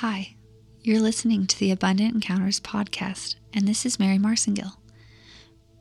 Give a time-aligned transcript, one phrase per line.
[0.00, 0.36] Hi,
[0.82, 4.76] you're listening to the Abundant Encounters podcast, and this is Mary Marcengill.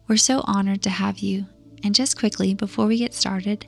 [0.08, 1.48] We're so honored to have you,
[1.84, 3.68] and just quickly before we get started,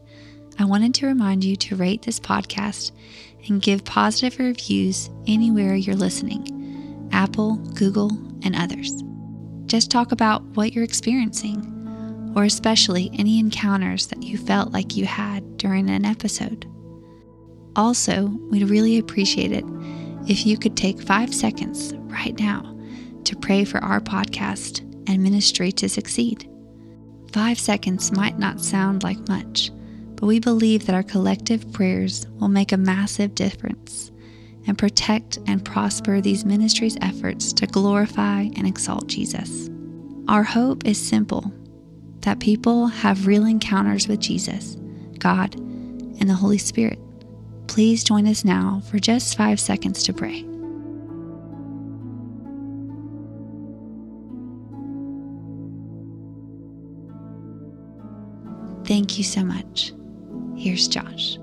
[0.57, 2.93] I wanted to remind you to rate this podcast
[3.49, 8.11] and give positive reviews anywhere you're listening Apple, Google,
[8.43, 9.03] and others.
[9.65, 15.07] Just talk about what you're experiencing, or especially any encounters that you felt like you
[15.07, 16.65] had during an episode.
[17.75, 19.65] Also, we'd really appreciate it
[20.27, 22.75] if you could take five seconds right now
[23.23, 26.49] to pray for our podcast and ministry to succeed.
[27.31, 29.71] Five seconds might not sound like much,
[30.15, 34.11] but we believe that our collective prayers will make a massive difference
[34.65, 39.69] and protect and prosper these ministries' efforts to glorify and exalt Jesus.
[40.27, 41.53] Our hope is simple
[42.21, 44.75] that people have real encounters with Jesus,
[45.19, 46.99] God, and the Holy Spirit.
[47.77, 50.41] Please join us now for just five seconds to pray.
[58.83, 59.93] Thank you so much.
[60.55, 61.37] Here's Josh.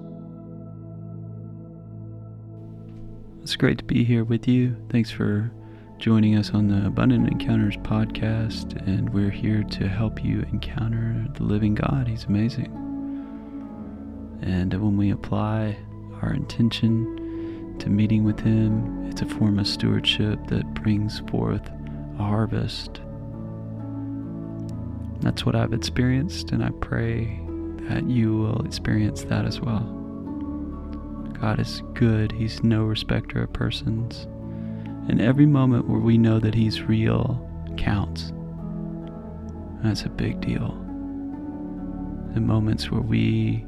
[3.44, 4.76] It's great to be here with you.
[4.90, 5.52] Thanks for
[5.98, 11.44] joining us on the Abundant Encounters podcast, and we're here to help you encounter the
[11.44, 12.08] living God.
[12.08, 12.72] He's amazing.
[14.42, 15.76] And when we apply
[16.24, 21.68] our intention to meeting with Him, it's a form of stewardship that brings forth
[22.18, 23.00] a harvest.
[25.20, 27.40] That's what I've experienced, and I pray
[27.88, 29.80] that you will experience that as well.
[31.40, 34.26] God is good, He's no respecter of persons.
[35.08, 37.38] And every moment where we know that He's real
[37.76, 38.32] counts.
[39.82, 40.68] That's a big deal.
[42.32, 43.66] The moments where we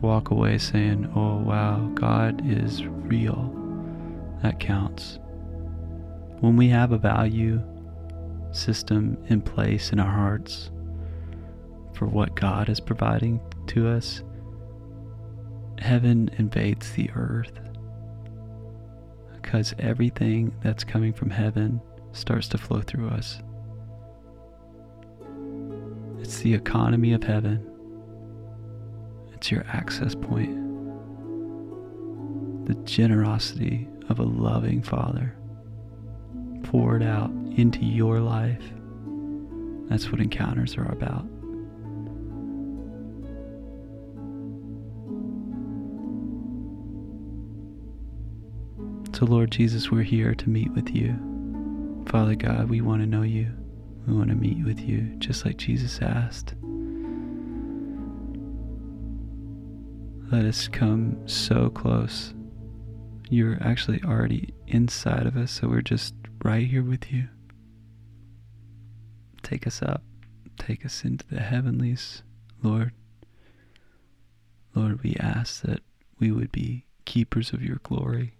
[0.00, 3.52] walk away saying, Oh, wow, God is real,
[4.42, 5.18] that counts.
[6.40, 7.60] When we have a value
[8.52, 10.70] system in place in our hearts
[11.94, 14.22] for what God is providing to us,
[15.78, 17.58] heaven invades the earth.
[19.34, 21.80] Because everything that's coming from heaven
[22.12, 23.40] starts to flow through us.
[26.20, 27.77] It's the economy of heaven
[29.38, 30.52] it's your access point.
[32.66, 35.36] The generosity of a loving Father
[36.64, 38.64] poured out into your life.
[39.88, 41.24] That's what encounters are about.
[49.16, 51.14] So, Lord Jesus, we're here to meet with you.
[52.08, 53.52] Father God, we want to know you.
[54.04, 56.54] We want to meet with you, just like Jesus asked.
[60.30, 62.34] Let us come so close.
[63.30, 67.28] You're actually already inside of us, so we're just right here with you.
[69.42, 70.02] Take us up,
[70.58, 72.22] take us into the heavenlies,
[72.62, 72.92] Lord.
[74.74, 75.80] Lord, we ask that
[76.18, 78.34] we would be keepers of your glory,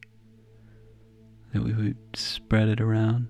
[1.54, 3.28] that we would spread it around,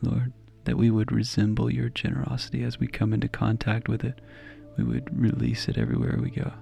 [0.00, 0.32] Lord,
[0.64, 4.22] that we would resemble your generosity as we come into contact with it.
[4.78, 6.54] We would release it everywhere we go.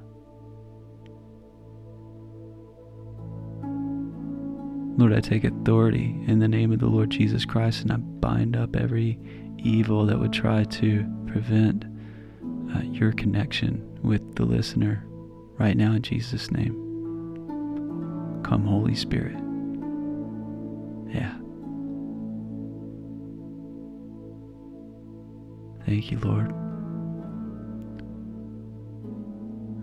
[4.97, 8.57] Lord, I take authority in the name of the Lord Jesus Christ and I bind
[8.57, 9.19] up every
[9.59, 11.85] evil that would try to prevent
[12.75, 15.05] uh, your connection with the listener
[15.59, 16.81] right now in Jesus' name.
[18.45, 19.37] Come, Holy Spirit.
[21.13, 21.35] Yeah.
[25.87, 26.51] Thank you, Lord.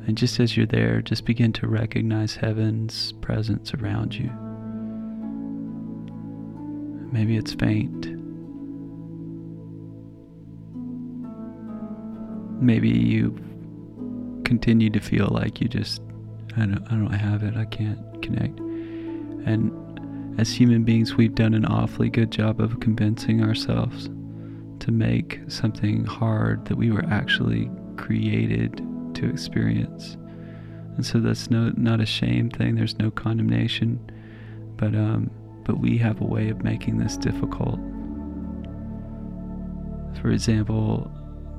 [0.07, 4.31] And just as you're there, just begin to recognize heaven's presence around you.
[7.11, 8.07] Maybe it's faint.
[12.61, 13.37] Maybe you
[14.45, 16.01] continue to feel like you just,
[16.55, 18.59] I don't, I don't have it, I can't connect.
[18.59, 24.09] And as human beings, we've done an awfully good job of convincing ourselves
[24.79, 28.77] to make something hard that we were actually created
[29.15, 30.17] to experience.
[30.95, 32.75] And so that's no not a shame thing.
[32.75, 33.99] There's no condemnation,
[34.77, 35.31] but um,
[35.63, 37.79] but we have a way of making this difficult.
[40.21, 41.11] For example,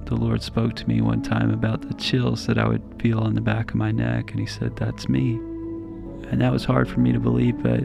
[0.06, 3.34] the Lord spoke to me one time about the chills that I would feel on
[3.34, 5.34] the back of my neck, and He said, That's me.
[6.30, 7.82] And that was hard for me to believe, but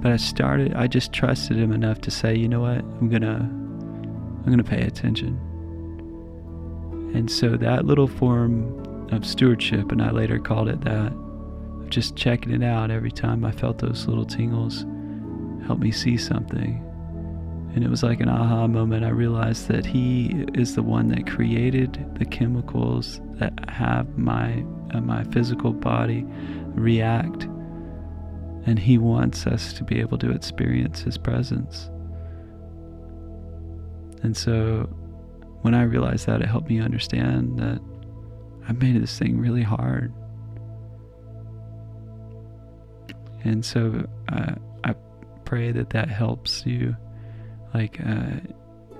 [0.00, 3.40] but I started I just trusted him enough to say, you know what, I'm gonna
[3.40, 5.38] I'm gonna pay attention.
[7.14, 12.14] And so that little form of stewardship, and I later called it that, of just
[12.16, 14.84] checking it out every time I felt those little tingles
[15.66, 16.84] help me see something.
[17.74, 19.04] And it was like an aha moment.
[19.04, 25.00] I realized that he is the one that created the chemicals that have my uh,
[25.00, 26.24] my physical body
[26.74, 27.46] react
[28.68, 31.88] and he wants us to be able to experience his presence.
[34.22, 34.88] And so
[35.62, 37.80] when I realized that, it helped me understand that
[38.68, 40.12] I made this thing really hard.
[43.44, 44.56] And so uh,
[45.48, 46.94] pray that that helps you.
[47.72, 48.40] Like, uh,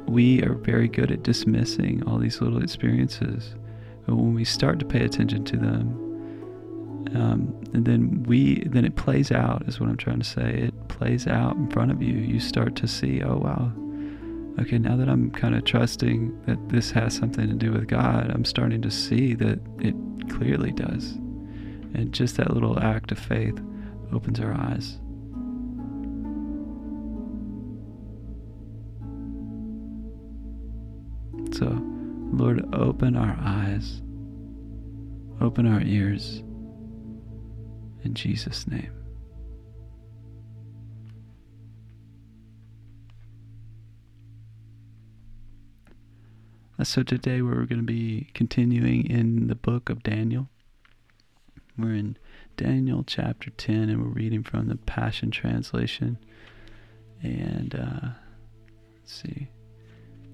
[0.06, 3.54] we are very good at dismissing all these little experiences.
[4.06, 6.04] But when we start to pay attention to them,
[7.14, 10.88] um, and then we then it plays out is what i'm trying to say it
[10.88, 13.72] plays out in front of you you start to see oh wow
[14.60, 18.30] okay now that i'm kind of trusting that this has something to do with god
[18.34, 19.94] i'm starting to see that it
[20.28, 21.12] clearly does
[21.94, 23.58] and just that little act of faith
[24.12, 24.98] opens our eyes
[31.58, 31.66] so
[32.32, 34.02] lord open our eyes
[35.40, 36.43] open our ears
[38.05, 38.93] in Jesus' name.
[46.78, 50.49] Uh, so today we're going to be continuing in the book of Daniel.
[51.76, 52.16] We're in
[52.56, 56.19] Daniel chapter 10 and we're reading from the Passion Translation.
[57.20, 58.08] And uh,
[59.00, 59.49] let's see.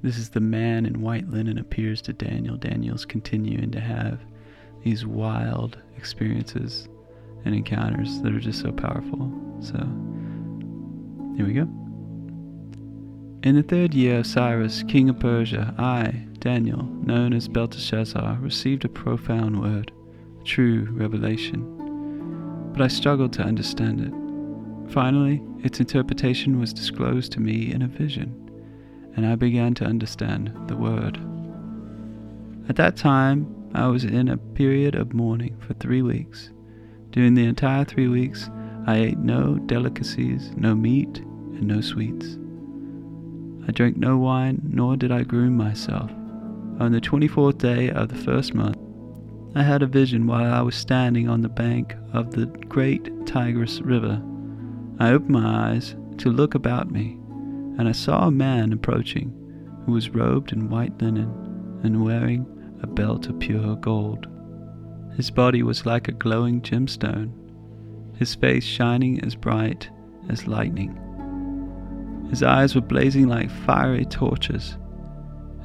[0.05, 2.59] This is the man in white linen appears to Daniel.
[2.59, 4.21] Daniel's continuing to have
[4.83, 6.91] these wild experiences
[7.47, 9.33] and encounters that are just so powerful.
[9.61, 9.79] So,
[11.39, 11.67] here we go.
[13.45, 18.85] In the third year of Cyrus, king of Persia, I, Daniel, known as Belteshazzar, received
[18.85, 19.91] a profound word,
[20.39, 22.73] a true revelation.
[22.75, 24.93] But I struggled to understand it.
[24.93, 28.44] Finally, its interpretation was disclosed to me in a vision,
[29.17, 31.19] and I began to understand the word.
[32.69, 36.51] At that time, I was in a period of mourning for three weeks.
[37.11, 38.49] During the entire three weeks,
[38.87, 42.39] I ate no delicacies, no meat, and no sweets.
[43.67, 46.11] I drank no wine, nor did I groom myself.
[46.81, 48.77] On the 24th day of the first month,
[49.55, 53.81] I had a vision while I was standing on the bank of the great Tigris
[53.81, 54.21] River.
[54.99, 57.19] I opened my eyes to look about me,
[57.79, 59.33] and I saw a man approaching
[59.85, 62.47] who was robed in white linen and wearing
[62.83, 64.27] a belt of pure gold.
[65.17, 67.33] His body was like a glowing gemstone,
[68.17, 69.89] his face shining as bright
[70.29, 70.99] as lightning.
[72.31, 74.77] His eyes were blazing like fiery torches.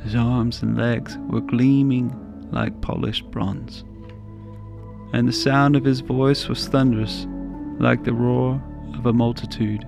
[0.03, 2.15] His arms and legs were gleaming
[2.51, 3.83] like polished bronze.
[5.13, 7.25] And the sound of his voice was thunderous,
[7.79, 8.61] like the roar
[8.95, 9.88] of a multitude.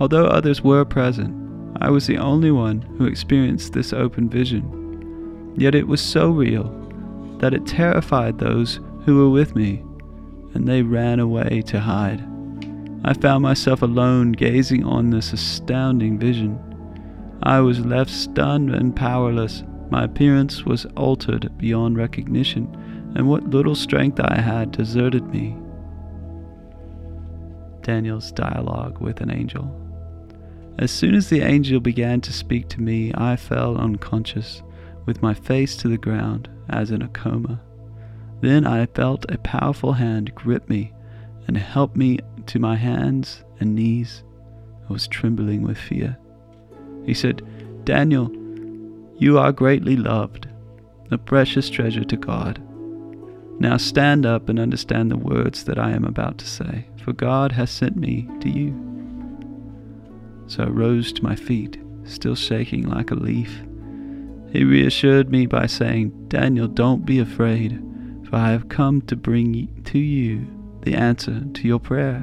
[0.00, 1.34] Although others were present,
[1.80, 5.54] I was the only one who experienced this open vision.
[5.56, 6.70] Yet it was so real
[7.38, 9.82] that it terrified those who were with me,
[10.54, 12.24] and they ran away to hide.
[13.04, 16.58] I found myself alone gazing on this astounding vision.
[17.42, 19.62] I was left stunned and powerless.
[19.90, 25.56] My appearance was altered beyond recognition, and what little strength I had deserted me.
[27.82, 29.87] Daniel's dialogue with an angel.
[30.78, 34.62] As soon as the angel began to speak to me, I fell unconscious,
[35.06, 37.60] with my face to the ground as in a coma.
[38.40, 40.92] Then I felt a powerful hand grip me
[41.48, 44.22] and help me to my hands and knees.
[44.88, 46.16] I was trembling with fear.
[47.04, 47.42] He said,
[47.84, 48.30] Daniel,
[49.16, 50.46] you are greatly loved,
[51.10, 52.62] a precious treasure to God.
[53.58, 57.50] Now stand up and understand the words that I am about to say, for God
[57.52, 58.87] has sent me to you.
[60.48, 63.62] So I rose to my feet, still shaking like a leaf.
[64.50, 67.82] He reassured me by saying, Daniel, don't be afraid,
[68.28, 70.46] for I have come to bring to you
[70.82, 72.20] the answer to your prayer.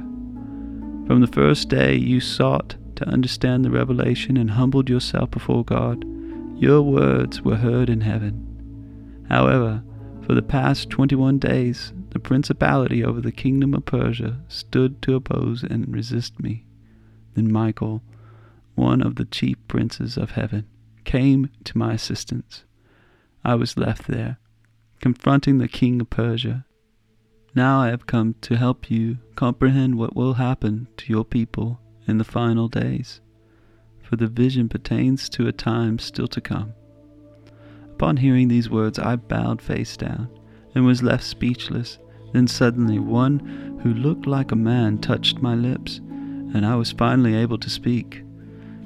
[1.06, 6.04] From the first day you sought to understand the revelation and humbled yourself before God,
[6.58, 9.26] your words were heard in heaven.
[9.30, 9.84] However,
[10.26, 15.62] for the past 21 days, the principality over the kingdom of Persia stood to oppose
[15.62, 16.66] and resist me.
[17.36, 18.02] Then Michael,
[18.76, 20.68] one of the chief princes of heaven,
[21.04, 22.64] came to my assistance.
[23.44, 24.38] I was left there,
[25.02, 26.66] confronting the king of Persia.
[27.56, 32.18] Now I have come to help you comprehend what will happen to your people in
[32.18, 33.22] the final days,
[34.04, 36.74] for the vision pertains to a time still to come.
[37.94, 40.30] Upon hearing these words, I bowed face down
[40.74, 41.98] and was left speechless
[42.36, 47.34] Then suddenly one who looked like a man touched my lips, and I was finally
[47.34, 48.25] able to speak.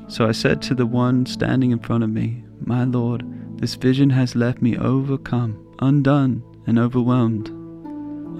[0.10, 3.24] So I said to the one standing in front of me, My Lord,
[3.60, 7.54] this vision has left me overcome, undone, and overwhelmed.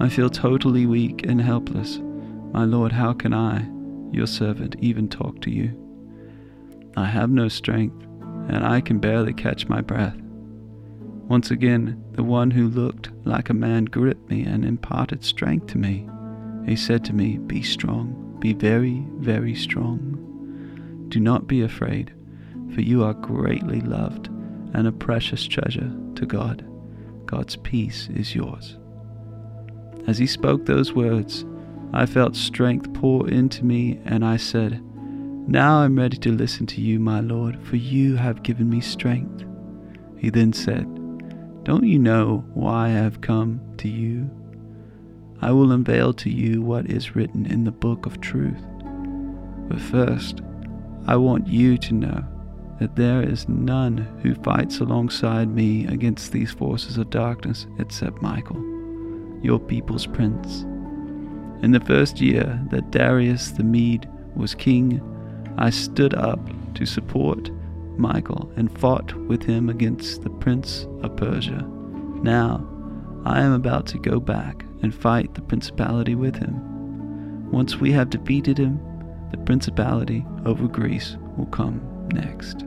[0.02, 2.00] I feel totally weak and helpless.
[2.52, 3.68] My Lord, how can I,
[4.10, 5.70] your servant, even talk to you?
[6.96, 8.02] I have no strength,
[8.48, 10.16] and I can barely catch my breath.
[11.28, 15.78] Once again, the one who looked like a man gripped me and imparted strength to
[15.78, 16.08] me.
[16.66, 20.26] He said to me, Be strong, be very, very strong.
[21.10, 22.14] Do not be afraid,
[22.74, 24.28] for you are greatly loved
[24.72, 26.64] and a precious treasure to God.
[27.26, 28.78] God's peace is yours.
[30.06, 31.44] As he spoke those words,
[31.92, 34.82] I felt strength pour into me, and I said,
[35.46, 39.44] Now I'm ready to listen to you, my Lord, for you have given me strength.
[40.16, 40.86] He then said,
[41.62, 44.30] don't you know why I have come to you?
[45.42, 48.64] I will unveil to you what is written in the book of truth.
[49.68, 50.40] But first,
[51.06, 52.24] I want you to know
[52.78, 58.60] that there is none who fights alongside me against these forces of darkness except Michael,
[59.42, 60.62] your people's prince.
[61.62, 65.02] In the first year that Darius the Mede was king,
[65.58, 66.40] I stood up
[66.74, 67.50] to support
[67.98, 71.66] Michael and fought with him against the prince of Persia.
[72.22, 72.66] Now
[73.26, 77.50] I am about to go back and fight the principality with him.
[77.50, 78.80] Once we have defeated him,
[79.30, 81.80] the principality over Greece will come
[82.12, 82.64] next.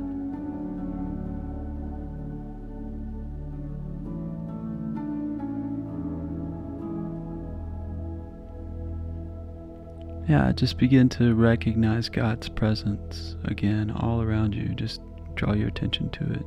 [10.29, 14.69] Yeah, just begin to recognize God's presence again all around you.
[14.69, 15.01] Just
[15.35, 16.45] draw your attention to it.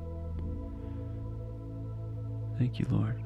[2.58, 3.25] Thank you, Lord.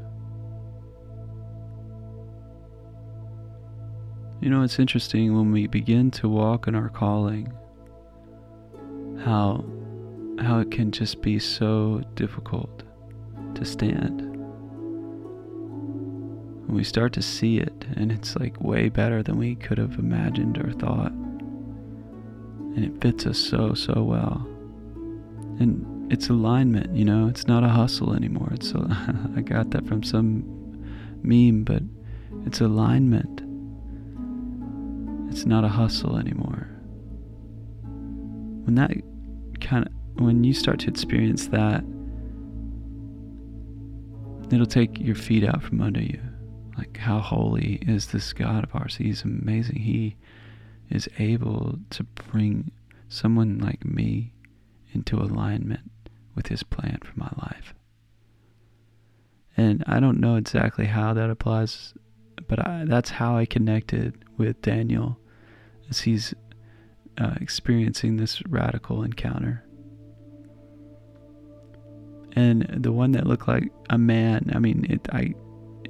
[4.40, 7.52] You know, it's interesting when we begin to walk in our calling,
[9.24, 9.64] how
[10.40, 12.82] how it can just be so difficult
[13.54, 14.22] to stand.
[16.66, 19.98] When we start to see it, and it's like way better than we could have
[19.98, 21.12] imagined or thought.
[21.12, 24.46] And it fits us so, so well
[25.60, 29.86] and it's alignment you know it's not a hustle anymore it's a, i got that
[29.86, 30.42] from some
[31.22, 31.82] meme but
[32.46, 33.42] it's alignment
[35.30, 36.68] it's not a hustle anymore.
[38.64, 38.90] When that
[39.60, 41.84] kind of when you start to experience that
[44.52, 46.20] it'll take your feet out from under you.
[46.76, 48.96] Like how holy is this god of ours?
[48.96, 49.76] He's amazing.
[49.76, 50.16] He
[50.90, 52.72] is able to bring
[53.08, 54.32] someone like me
[54.92, 55.88] into alignment
[56.34, 57.74] with His plan for my life.
[59.56, 61.94] And I don't know exactly how that applies,
[62.48, 65.19] but I, that's how I connected with Daniel
[65.90, 66.34] as he's
[67.18, 69.64] uh, experiencing this radical encounter.
[72.32, 75.34] And the one that looked like a man, I mean, it, I,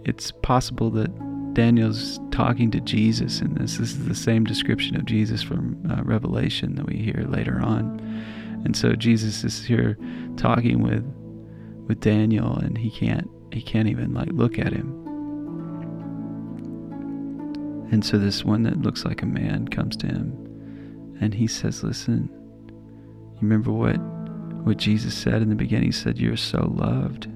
[0.04, 1.10] it's possible that
[1.54, 3.76] Daniel's talking to Jesus in this.
[3.76, 8.00] This is the same description of Jesus from uh, Revelation that we hear later on.
[8.64, 9.98] And so Jesus is here
[10.36, 11.04] talking with
[11.86, 15.09] with Daniel and he can't he can't even like look at him.
[17.90, 20.32] And so this one that looks like a man comes to him
[21.20, 22.30] and he says, "Listen,
[23.34, 23.98] you remember what
[24.64, 25.86] what Jesus said in the beginning?
[25.86, 27.26] He said, "You're so loved.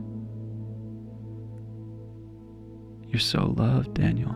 [3.08, 4.30] You're so loved, Daniel."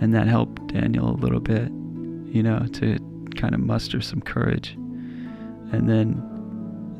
[0.00, 1.70] And that helped Daniel a little bit,
[2.34, 2.98] you know, to
[3.36, 4.76] kind of muster some courage
[5.72, 6.22] and then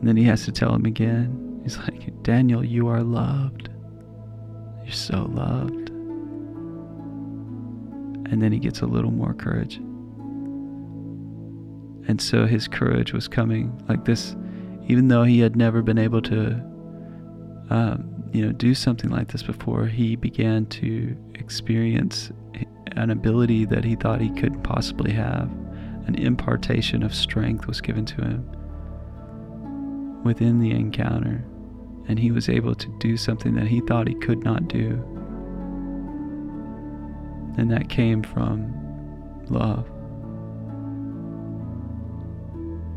[0.00, 1.60] and then he has to tell him again.
[1.62, 3.68] He's like, Daniel, you are loved.
[4.82, 5.81] You're so loved.
[8.32, 9.76] And then he gets a little more courage.
[12.08, 14.34] And so his courage was coming like this,
[14.88, 16.54] even though he had never been able to,
[17.68, 19.86] um, you know, do something like this before.
[19.86, 22.32] He began to experience
[22.96, 25.50] an ability that he thought he could possibly have.
[26.06, 28.48] An impartation of strength was given to him
[30.24, 31.44] within the encounter,
[32.08, 35.04] and he was able to do something that he thought he could not do.
[37.56, 38.72] And that came from
[39.48, 39.86] love.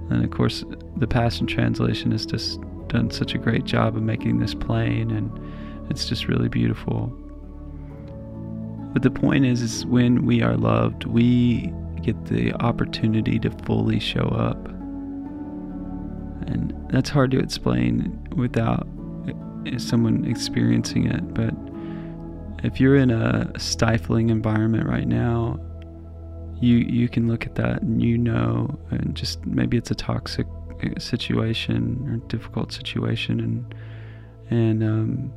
[0.09, 0.63] And of course,
[0.97, 5.31] the Passion Translation has just done such a great job of making this plain, and
[5.89, 7.07] it's just really beautiful.
[8.93, 13.99] But the point is, is when we are loved, we get the opportunity to fully
[13.99, 14.57] show up
[16.47, 18.87] and that's hard to explain without
[19.77, 21.53] someone experiencing it but
[22.63, 25.59] if you're in a stifling environment right now,
[26.59, 30.47] you you can look at that and you know, and just maybe it's a toxic
[30.83, 33.75] uh, situation or difficult situation, and
[34.49, 35.33] and um,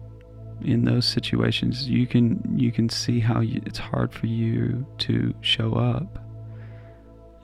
[0.63, 5.35] in those situations, you can you can see how you, it's hard for you to
[5.41, 6.19] show up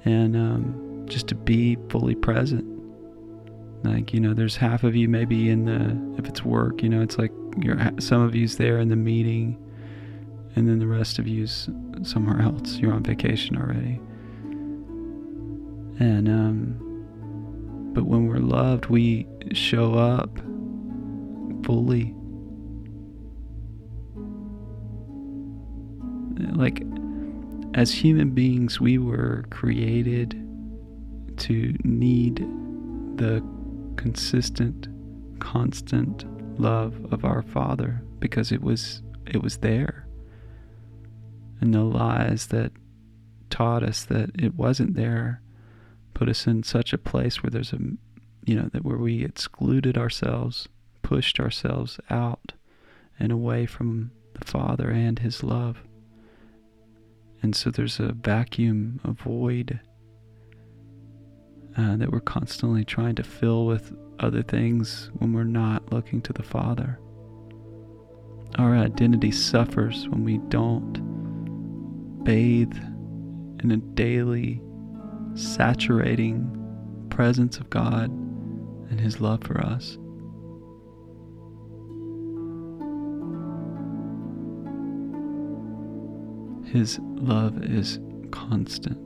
[0.04, 2.64] and um, just to be fully present.
[3.84, 7.02] Like you know, there's half of you maybe in the if it's work, you know,
[7.02, 9.58] it's like you're some of you's there in the meeting,
[10.56, 11.68] and then the rest of you's
[12.02, 12.76] somewhere else.
[12.76, 14.00] You're on vacation already.
[15.98, 20.36] And um, but when we're loved, we show up
[21.64, 22.14] fully.
[26.56, 26.82] Like
[27.74, 30.32] as human beings, we were created
[31.38, 32.36] to need
[33.16, 33.44] the
[33.96, 34.88] consistent,
[35.40, 36.24] constant
[36.60, 40.03] love of our Father because it was it was there.
[41.60, 42.72] And the lies that
[43.50, 45.40] taught us that it wasn't there
[46.14, 47.78] put us in such a place where there's a
[48.44, 50.68] you know that where we excluded ourselves,
[51.02, 52.52] pushed ourselves out
[53.18, 55.78] and away from the Father and his love.
[57.42, 59.80] And so there's a vacuum, a void
[61.76, 66.32] uh, that we're constantly trying to fill with other things when we're not looking to
[66.32, 66.98] the Father.
[68.58, 71.13] Our identity suffers when we don't
[72.24, 72.76] bathe
[73.62, 74.60] in a daily,
[75.34, 76.50] saturating
[77.10, 79.98] presence of God and His love for us.
[86.72, 88.00] His love is
[88.32, 88.98] constant.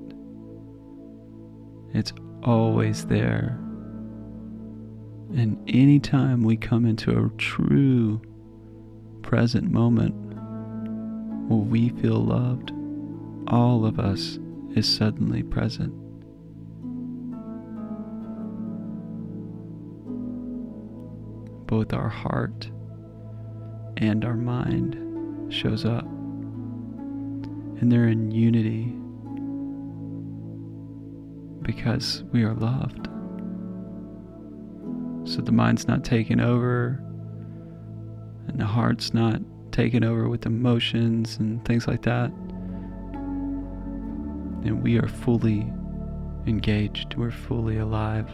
[1.93, 3.59] It's always there.
[5.35, 8.23] And anytime we come into a true
[9.23, 10.15] present moment
[11.51, 12.73] where we feel loved,
[13.49, 14.39] all of us
[14.77, 15.93] is suddenly present.
[21.67, 22.71] Both our heart
[23.97, 26.05] and our mind shows up.
[27.81, 28.93] And they're in unity
[31.63, 33.09] because we are loved.
[35.25, 37.03] So the mind's not taken over,
[38.49, 39.41] and the heart's not
[39.73, 42.33] taken over with emotions and things like that.
[44.65, 45.71] And we are fully
[46.47, 48.29] engaged, we're fully alive.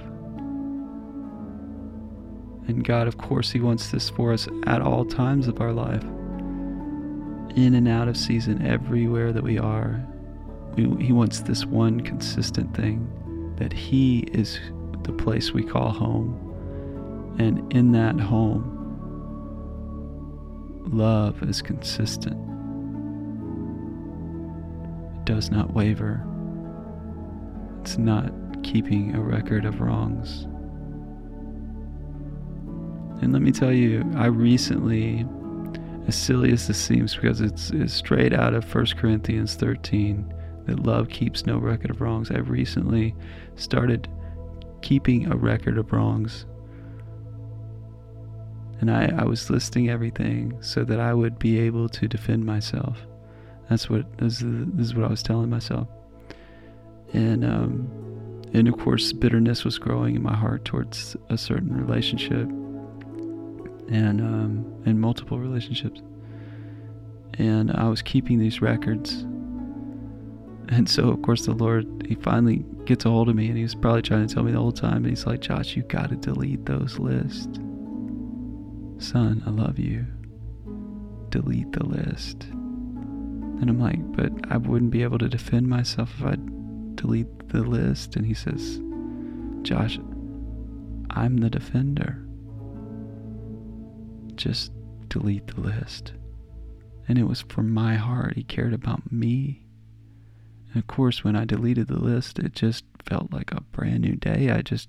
[2.67, 6.03] And God, of course, He wants this for us at all times of our life,
[7.57, 10.05] in and out of season, everywhere that we are.
[10.77, 14.59] We, he wants this one consistent thing that He is
[15.03, 16.41] the place we call home.
[17.39, 18.71] And in that home,
[20.91, 22.54] love is consistent.
[25.25, 26.23] Does not waver.
[27.81, 28.31] It's not
[28.63, 30.45] keeping a record of wrongs.
[33.23, 35.27] And let me tell you, I recently,
[36.07, 40.33] as silly as this seems, because it's, it's straight out of 1 Corinthians 13,
[40.67, 42.31] that love keeps no record of wrongs.
[42.31, 43.15] I recently
[43.57, 44.09] started
[44.83, 46.45] keeping a record of wrongs.
[48.81, 52.99] And I, I was listing everything so that I would be able to defend myself.
[53.69, 55.89] That's what this is, what I was telling myself.
[57.13, 62.49] And um, and of course bitterness was growing in my heart towards a certain relationship
[63.89, 66.03] and um, and multiple relationships.
[67.39, 69.25] And I was keeping these records
[70.69, 73.63] and so, of course, the Lord, He finally gets a hold of me, and He
[73.63, 74.99] was probably trying to tell me the whole time.
[74.99, 77.59] And He's like, Josh, you got to delete those lists.
[78.99, 80.07] Son, I love you.
[81.29, 82.47] Delete the list.
[83.61, 86.37] And I'm like, but I wouldn't be able to defend myself if I
[86.95, 88.17] delete the list.
[88.17, 88.81] And He says,
[89.63, 89.99] Josh,
[91.11, 92.21] I'm the defender.
[94.35, 94.73] Just
[95.09, 96.13] delete the list.
[97.09, 98.35] And it was for my heart.
[98.35, 99.65] He cared about me.
[100.73, 104.17] And of course, when I deleted the list, it just felt like a brand new
[104.17, 104.51] day.
[104.51, 104.89] I just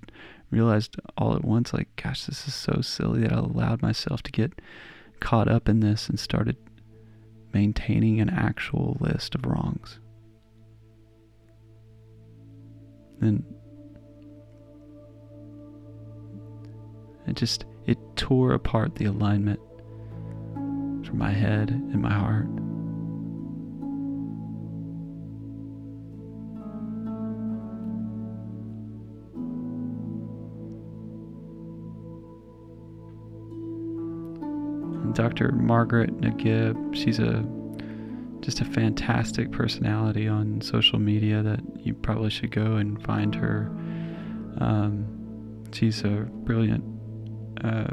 [0.50, 4.32] realized all at once, like, gosh, this is so silly that I allowed myself to
[4.32, 4.54] get
[5.20, 6.58] caught up in this and started
[7.56, 9.98] maintaining an actual list of wrongs.
[13.22, 13.46] And
[17.26, 19.62] it just it tore apart the alignment
[21.06, 22.50] from my head and my heart.
[35.36, 35.52] Dr.
[35.52, 36.96] Margaret Nagib.
[36.96, 37.46] She's a
[38.40, 43.72] just a fantastic personality on social media that you probably should go and find her.
[44.60, 46.84] Um, she's a brilliant
[47.64, 47.88] uh,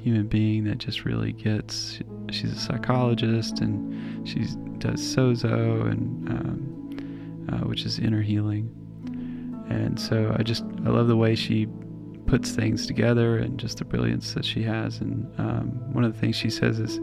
[0.00, 2.00] human being that just really gets.
[2.30, 4.40] She's a psychologist and she
[4.78, 8.70] does sozo and um, uh, which is inner healing.
[9.68, 11.66] And so I just I love the way she
[12.28, 15.00] puts things together and just the brilliance that she has.
[15.00, 17.00] And um, one of the things she says is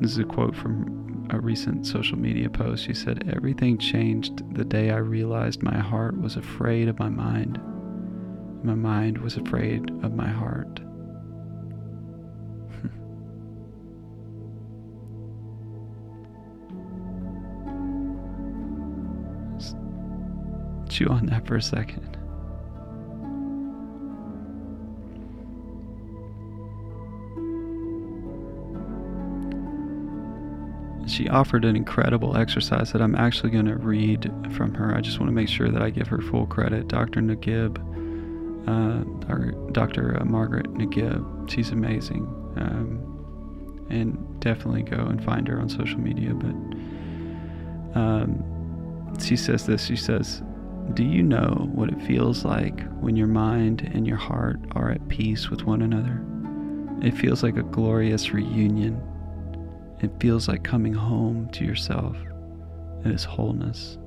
[0.00, 2.84] this is a quote from a recent social media post.
[2.84, 7.58] She said, Everything changed the day I realized my heart was afraid of my mind.
[8.62, 10.80] My mind was afraid of my heart.
[20.90, 22.19] Chew on that for a second.
[31.20, 34.96] She offered an incredible exercise that I'm actually going to read from her.
[34.96, 36.88] I just want to make sure that I give her full credit.
[36.88, 37.20] Dr.
[37.20, 37.76] Nagib,
[38.66, 40.18] uh, Dr.
[40.18, 42.22] Uh, Margaret Nagib, she's amazing.
[42.56, 46.32] Um, and definitely go and find her on social media.
[46.32, 46.54] But
[48.00, 50.42] um, she says this she says,
[50.94, 55.06] Do you know what it feels like when your mind and your heart are at
[55.08, 56.24] peace with one another?
[57.06, 59.02] It feels like a glorious reunion
[60.02, 62.16] it feels like coming home to yourself
[63.04, 63.98] and its wholeness.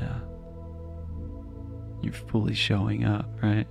[0.00, 0.20] Yeah.
[2.02, 3.66] You're fully showing up, right?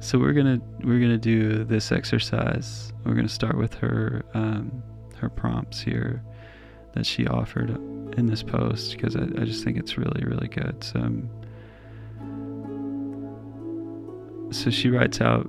[0.00, 2.92] So we're gonna we're gonna do this exercise.
[3.04, 4.82] We're gonna start with her um,
[5.18, 6.24] her prompts here
[6.94, 7.70] that she offered
[8.18, 10.82] in this post because I, I just think it's really really good.
[10.82, 11.30] So, um,
[14.50, 15.48] so she writes out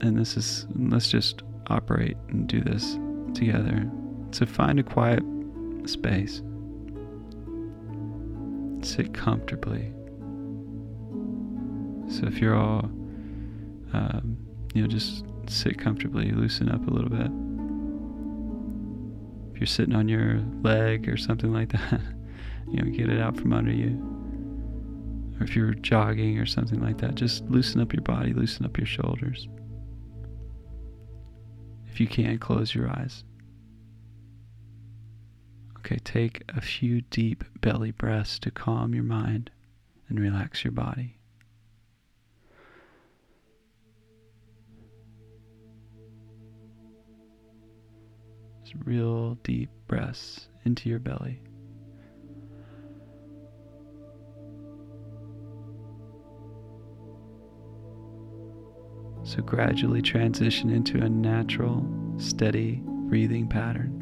[0.00, 2.98] and this is let's just operate and do this
[3.34, 3.88] together.
[4.32, 5.22] So find a quiet
[5.86, 6.42] space.
[8.82, 9.92] Sit comfortably.
[12.08, 12.90] So if you're all,
[13.92, 14.36] um,
[14.74, 17.30] you know, just sit comfortably, loosen up a little bit.
[19.54, 22.00] If you're sitting on your leg or something like that,
[22.68, 24.06] you know, get it out from under you.
[25.38, 28.76] Or if you're jogging or something like that, just loosen up your body, loosen up
[28.76, 29.48] your shoulders.
[32.00, 33.24] You can, close your eyes.
[35.80, 39.50] Okay, take a few deep belly breaths to calm your mind
[40.08, 41.18] and relax your body.
[48.64, 51.42] Just real deep breaths into your belly.
[59.30, 61.86] So gradually transition into a natural,
[62.18, 63.96] steady breathing pattern.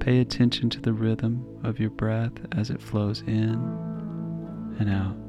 [0.00, 3.56] Pay attention to the rhythm of your breath as it flows in
[4.78, 5.25] and out.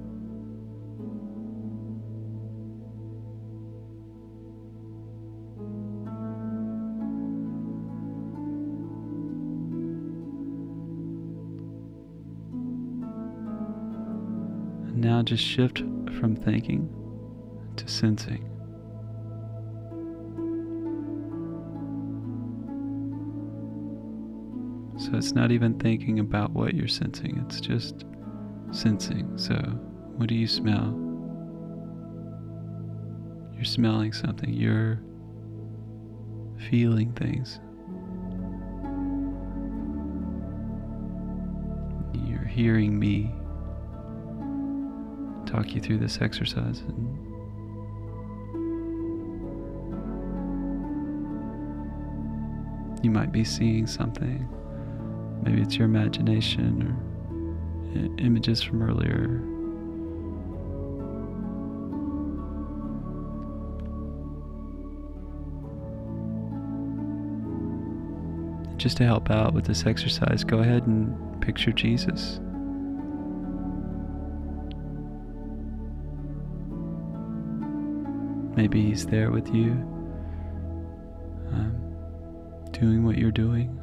[15.27, 15.79] Just shift
[16.19, 16.87] from thinking
[17.75, 18.49] to sensing.
[24.97, 28.05] So it's not even thinking about what you're sensing, it's just
[28.71, 29.37] sensing.
[29.37, 29.55] So,
[30.15, 30.95] what do you smell?
[33.53, 35.01] You're smelling something, you're
[36.69, 37.59] feeling things.
[42.13, 43.36] You're hearing me
[45.47, 46.83] talk you through this exercise.
[53.01, 54.47] You might be seeing something.
[55.43, 59.41] Maybe it's your imagination or images from earlier.
[68.77, 72.39] Just to help out with this exercise, go ahead and picture Jesus.
[78.57, 79.71] Maybe He's there with you,
[81.51, 81.75] um,
[82.71, 83.79] doing what you're doing.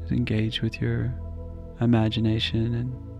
[0.00, 1.14] Just engage with your
[1.80, 3.13] imagination and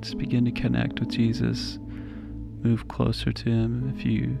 [0.00, 1.78] Just begin to connect with Jesus.
[2.62, 3.92] Move closer to him.
[3.96, 4.38] If you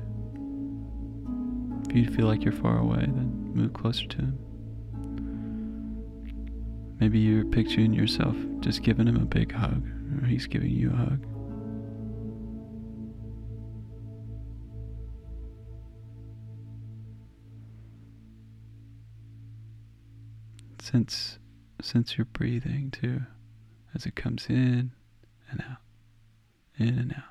[1.88, 4.38] if you feel like you're far away, then move closer to him.
[7.00, 9.86] Maybe you're picturing yourself just giving him a big hug,
[10.20, 11.24] or he's giving you a hug.
[20.80, 21.38] Sense,
[21.82, 23.22] sense your breathing too
[23.94, 24.92] as it comes in
[25.50, 25.78] and out,
[26.78, 27.22] in and out.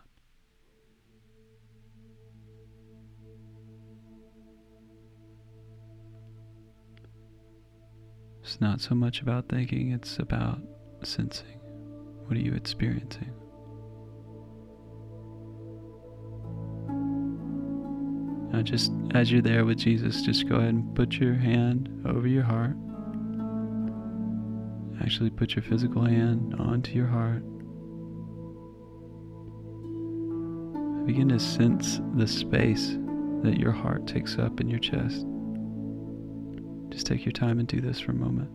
[8.42, 10.60] It's not so much about thinking, it's about
[11.04, 11.60] sensing.
[12.26, 13.34] What are you experiencing?
[18.52, 22.28] Now, just as you're there with Jesus, just go ahead and put your hand over
[22.28, 22.76] your heart.
[25.02, 27.44] Actually, put your physical hand onto your heart.
[31.08, 32.98] Begin to sense the space
[33.44, 35.26] that your heart takes up in your chest.
[36.90, 38.52] Just take your time and do this for a moment.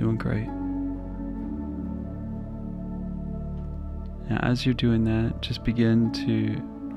[0.00, 0.48] Doing great.
[4.30, 6.56] Now, as you're doing that, just begin to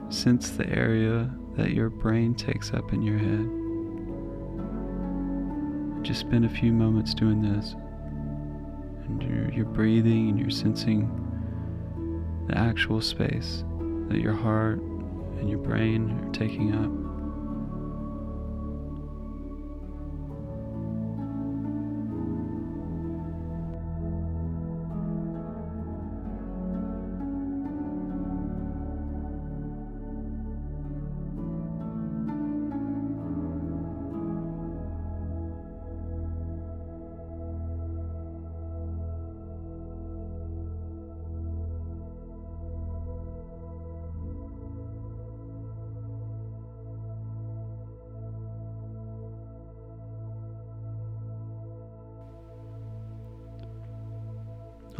[0.10, 3.50] sense the area that your brain takes up in your head.
[6.06, 7.76] Just spend a few moments doing this.
[9.06, 11.10] And you're, you're breathing and you're sensing
[12.48, 13.66] the actual space
[14.08, 17.03] that your heart and your brain are taking up.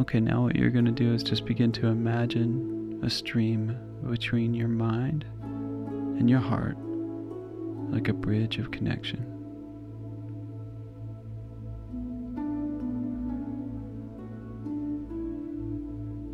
[0.00, 3.78] Okay, now what you're going to do is just begin to imagine a stream
[4.10, 5.24] between your mind
[6.18, 6.76] and your heart,
[7.90, 9.20] like a bridge of connection.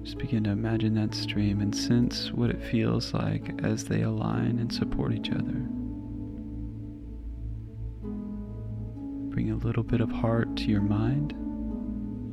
[0.04, 4.58] Just begin to imagine that stream and sense what it feels like as they align
[4.58, 5.66] and support each other.
[9.28, 11.34] Bring a little bit of heart to your mind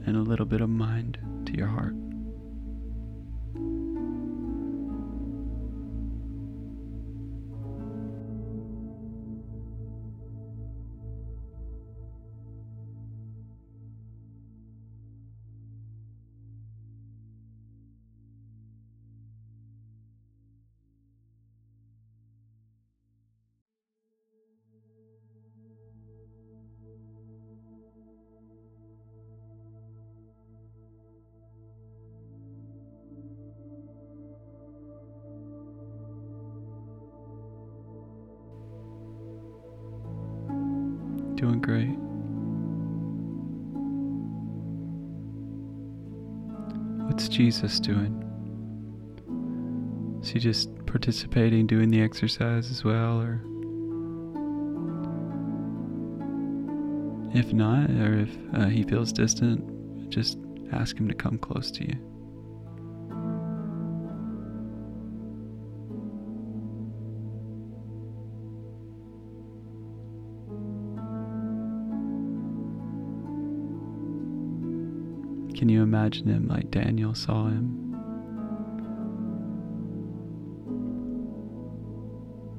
[0.08, 1.97] and a little bit of mind to your heart.
[47.58, 48.14] Jesus doing?
[50.22, 53.42] Is he just participating, doing the exercise as well, or
[57.34, 60.38] if not, or if uh, he feels distant, just
[60.72, 61.96] ask him to come close to you.
[75.68, 77.94] Can you imagine him like Daniel saw him?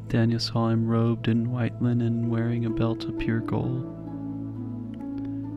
[0.09, 3.87] Daniel saw him robed in white linen, wearing a belt of pure gold.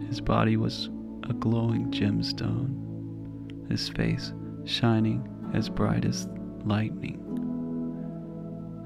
[0.07, 0.89] His body was
[1.29, 4.31] a glowing gemstone, his face
[4.63, 6.29] shining as bright as
[6.63, 7.19] lightning.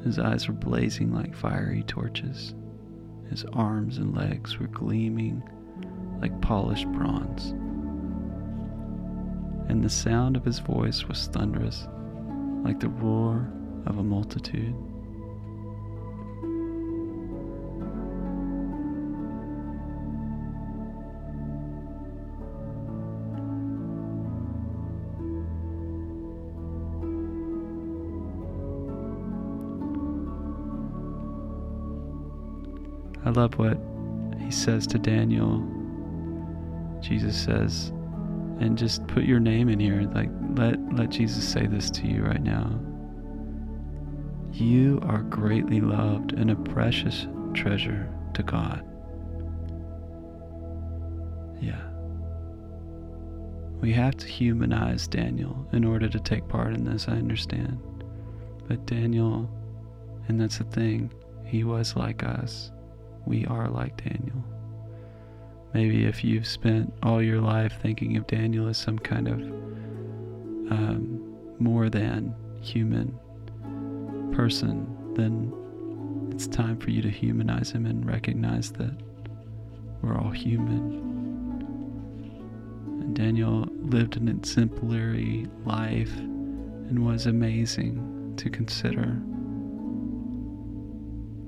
[0.04, 2.56] His eyes were blazing like fiery torches.
[3.30, 5.48] His arms and legs were gleaming
[6.20, 7.54] like polished bronze.
[9.68, 11.88] And the sound of his voice was thunderous,
[12.64, 13.52] like the roar
[13.86, 14.76] of a multitude.
[33.26, 33.80] I love what
[34.40, 35.64] he says to Daniel.
[37.02, 37.92] Jesus says,
[38.60, 40.02] and just put your name in here.
[40.14, 42.80] Like let let Jesus say this to you right now.
[44.52, 48.86] You are greatly loved and a precious treasure to God.
[51.62, 51.82] Yeah.
[53.82, 57.80] We have to humanize Daniel in order to take part in this, I understand.
[58.68, 59.50] But Daniel,
[60.28, 61.14] and that's the thing,
[61.46, 62.72] he was like us
[63.26, 64.44] we are like Daniel.
[65.76, 69.40] Maybe if you've spent all your life thinking of Daniel as some kind of
[70.72, 73.20] um, more than human
[74.34, 75.52] person, then
[76.32, 78.98] it's time for you to humanize him and recognize that
[80.02, 80.94] we're all human.
[83.02, 89.22] And Daniel lived an exemplary life and was amazing to consider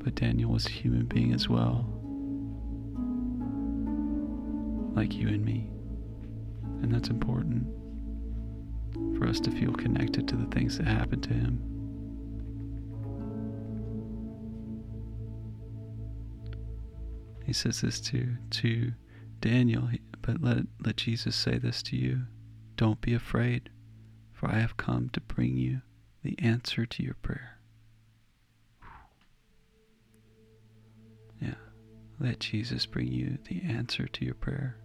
[0.03, 1.85] but Daniel was a human being as well,
[4.97, 5.69] like you and me.
[6.81, 7.67] And that's important
[9.15, 11.61] for us to feel connected to the things that happened to him.
[17.45, 18.91] He says this to, to
[19.39, 19.87] Daniel,
[20.23, 22.23] but let, let Jesus say this to you.
[22.75, 23.69] Don't be afraid,
[24.33, 25.81] for I have come to bring you
[26.23, 27.59] the answer to your prayer.
[31.39, 31.53] Yeah,
[32.19, 34.77] let Jesus bring you the answer to your prayer.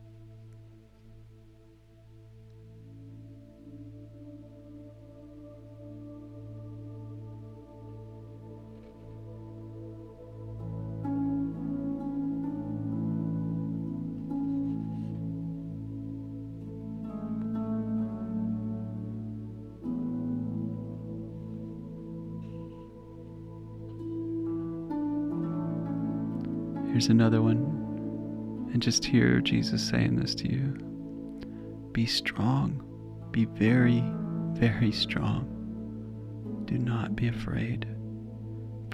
[27.03, 28.71] Here's another one.
[28.73, 32.81] And just hear Jesus saying this to you Be strong.
[33.33, 34.05] Be very,
[34.53, 36.63] very strong.
[36.65, 37.89] Do not be afraid,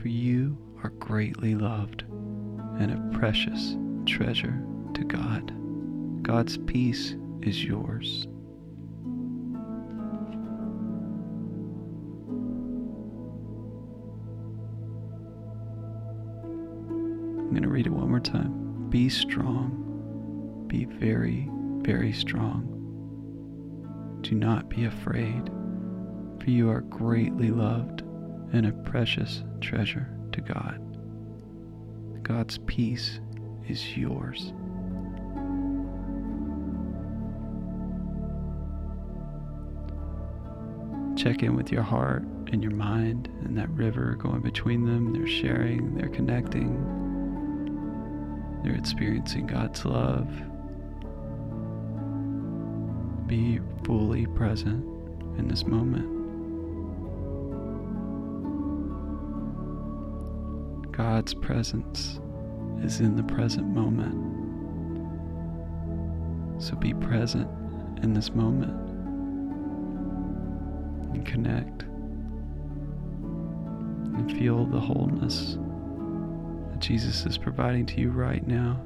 [0.01, 2.05] for you are greatly loved
[2.79, 4.59] and a precious treasure
[4.95, 5.53] to God.
[6.23, 8.27] God's peace is yours.
[18.19, 18.89] More time.
[18.91, 20.65] Be strong.
[20.67, 21.49] Be very,
[21.83, 22.75] very strong.
[24.23, 25.47] Do not be afraid,
[26.41, 28.03] for you are greatly loved
[28.53, 30.81] and a precious treasure to God.
[32.25, 33.21] God's peace
[33.69, 34.53] is yours.
[41.17, 45.13] Check in with your heart and your mind and that river going between them.
[45.13, 46.98] They're sharing, they're connecting.
[48.69, 50.29] They're experiencing God's love.
[53.27, 54.85] Be fully present
[55.39, 56.05] in this moment.
[60.93, 62.21] God's presence
[62.83, 64.13] is in the present moment.
[66.63, 67.49] So be present
[68.03, 68.75] in this moment
[71.15, 71.85] and connect
[74.15, 75.57] and feel the wholeness
[76.79, 78.81] that Jesus is providing to you right now.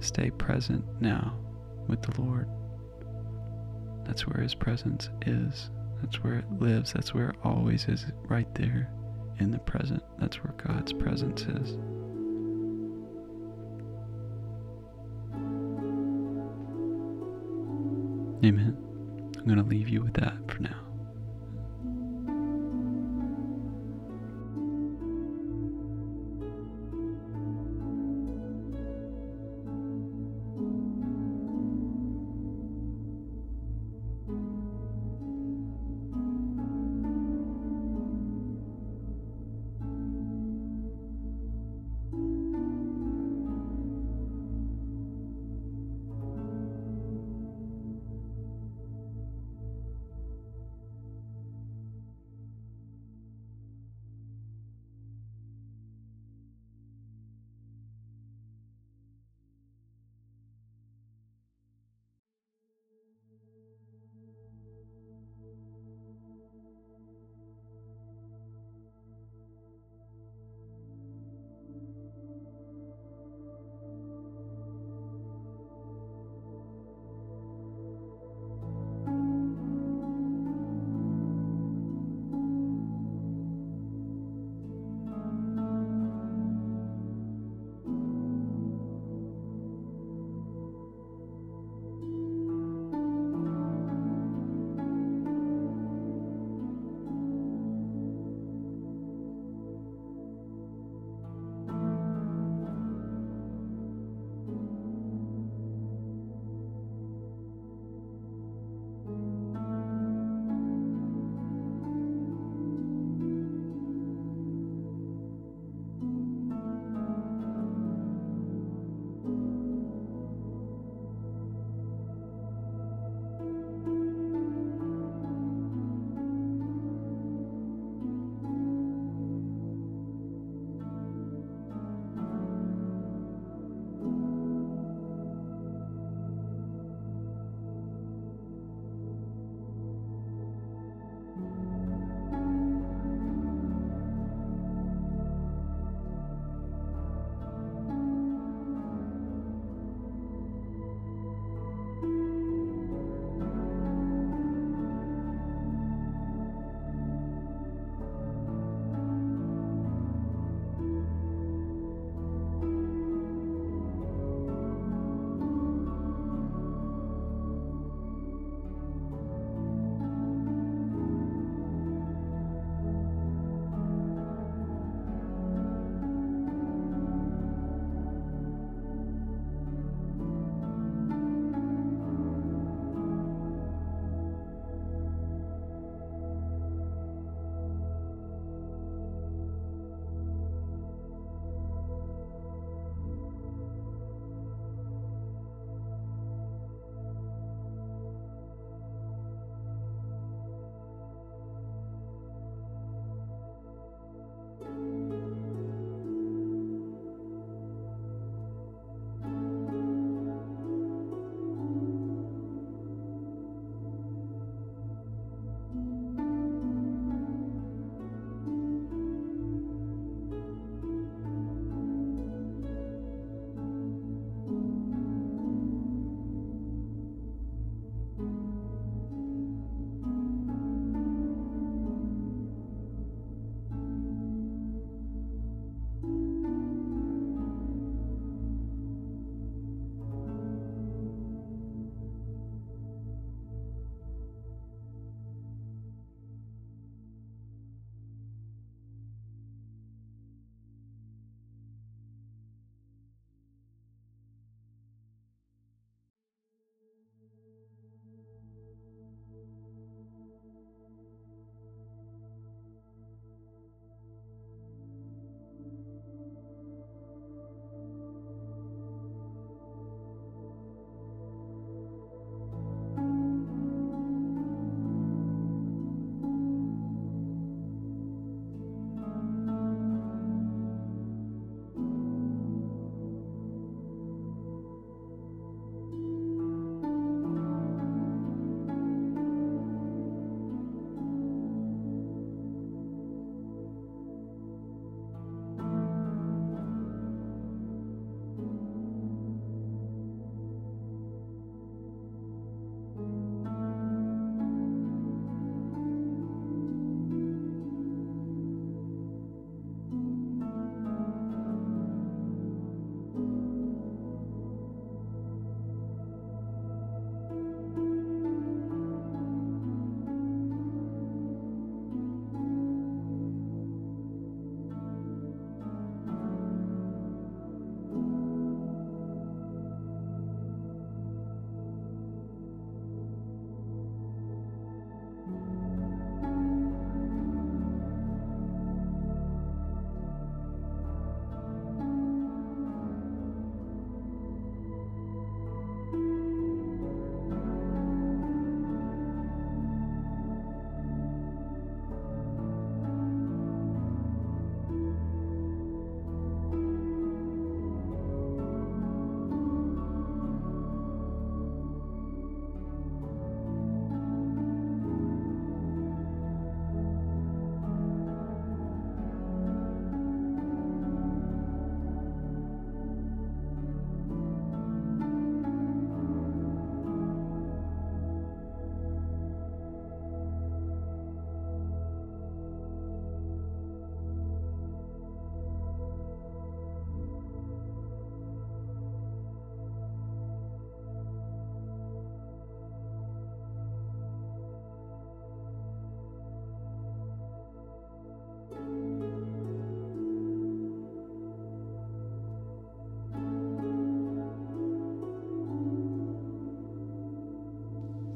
[0.00, 1.36] Stay present now
[1.88, 2.48] with the Lord.
[4.04, 5.70] That's where His presence is.
[6.02, 6.92] That's where it lives.
[6.92, 8.90] That's where it always is, right there
[9.38, 10.02] in the present.
[10.18, 11.76] That's where God's presence is.
[18.44, 18.93] Amen.
[19.46, 20.83] I'm going to leave you with that for now.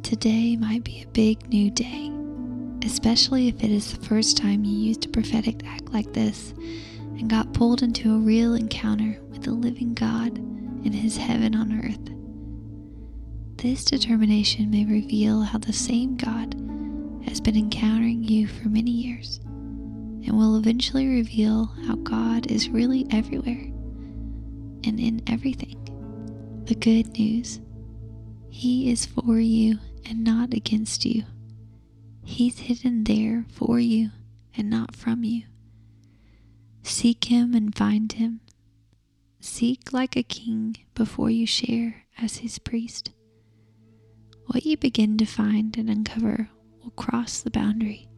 [0.08, 2.10] Today might be a big new day,
[2.82, 6.54] especially if it is the first time you used a prophetic act like this
[7.18, 11.84] and got pulled into a real encounter with the living God in His heaven on
[11.84, 12.00] earth.
[13.58, 16.54] This determination may reveal how the same God
[17.28, 23.04] has been encountering you for many years and will eventually reveal how God is really
[23.10, 23.70] everywhere
[24.86, 25.76] and in everything.
[26.64, 27.60] The good news
[28.48, 29.78] He is for you
[30.08, 31.24] and not against you.
[32.24, 34.10] He's hidden there for you
[34.56, 35.44] and not from you.
[36.82, 38.40] Seek Him and find Him.
[39.40, 43.10] Seek like a king before you share as His priest.
[44.46, 46.48] What you begin to find and uncover
[46.82, 48.08] will cross the boundary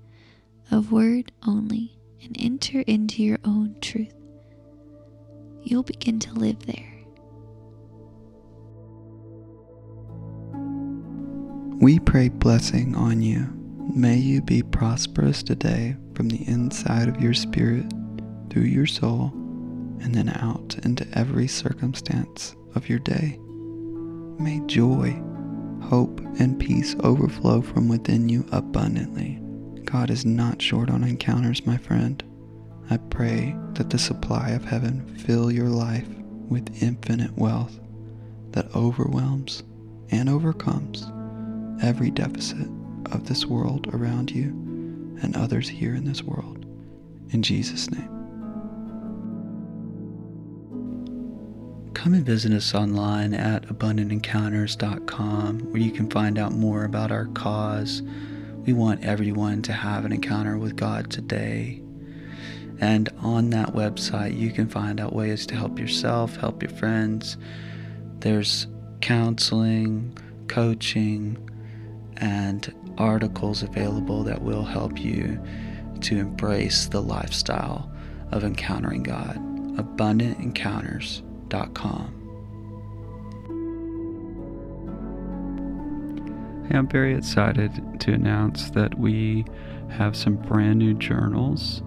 [0.70, 4.14] of word only and enter into your own truth.
[5.62, 6.89] You'll begin to live there.
[11.81, 13.49] We pray blessing on you.
[13.95, 17.91] May you be prosperous today from the inside of your spirit,
[18.51, 19.31] through your soul,
[20.03, 23.39] and then out into every circumstance of your day.
[24.39, 25.22] May joy
[25.81, 29.41] hope, and peace overflow from within you abundantly.
[29.85, 32.22] God is not short on encounters, my friend.
[32.91, 36.09] I pray that the supply of heaven fill your life
[36.51, 37.81] with infinite wealth
[38.53, 39.62] that overwhelms
[40.11, 41.07] and overcomes
[41.83, 42.68] every deficit
[43.12, 44.49] of this world around you
[45.22, 46.64] and others here in this world.
[47.31, 48.20] In Jesus' name.
[52.01, 57.26] come and visit us online at abundantencounters.com where you can find out more about our
[57.26, 58.01] cause.
[58.64, 61.83] We want everyone to have an encounter with God today.
[62.81, 67.37] And on that website, you can find out ways to help yourself, help your friends.
[68.20, 68.66] There's
[69.03, 70.16] counseling,
[70.49, 71.49] coaching,
[72.21, 75.41] and articles available that will help you
[76.03, 77.91] to embrace the lifestyle
[78.31, 79.37] of encountering God.
[79.77, 82.16] AbundantEncounters.com.
[86.68, 89.47] Hey, I'm very excited to announce that we
[89.89, 91.83] have some brand new journals,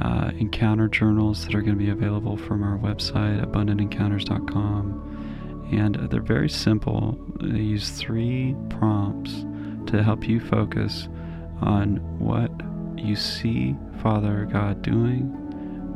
[0.00, 5.06] uh, encounter journals that are going to be available from our website, abundantencounters.com.
[5.72, 7.16] And they're very simple.
[7.40, 9.44] They use three prompts
[9.86, 11.08] to help you focus
[11.60, 12.50] on what
[12.96, 15.36] you see Father God doing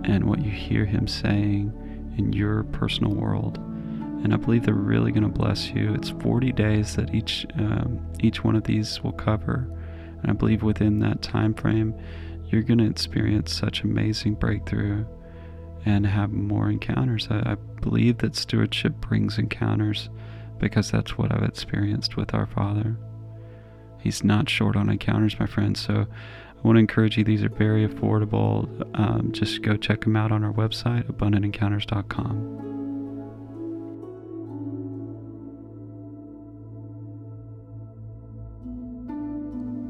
[0.05, 1.72] and what you hear Him saying
[2.18, 3.59] in your personal world.
[3.59, 5.93] And I believe they're really going to bless you.
[5.95, 9.68] It's 40 days that each um, each one of these will cover,
[10.22, 11.95] and I believe within that time frame,
[12.47, 15.05] you're going to experience such amazing breakthrough
[15.85, 17.28] and have more encounters.
[17.30, 20.09] I, I believe that stewardship brings encounters
[20.59, 22.97] because that's what I've experienced with our Father.
[24.05, 25.80] He's not short on encounters, my friends.
[25.84, 28.68] So I want to encourage you, these are very affordable.
[28.98, 32.72] Um, just go check them out on our website, abundantencounters.com.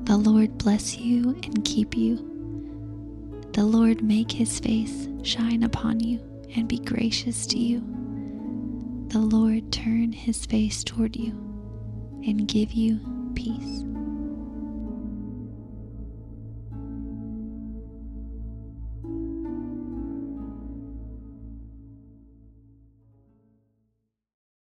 [0.04, 2.16] The Lord bless you and keep you.
[3.52, 6.20] The Lord make his face shine upon you
[6.54, 7.80] and be gracious to you.
[9.08, 11.32] The Lord turn his face toward you
[12.26, 13.00] and give you
[13.34, 13.83] peace.